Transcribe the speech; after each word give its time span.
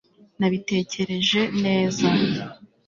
nabitekereje 0.39 1.41
neza 1.63 2.07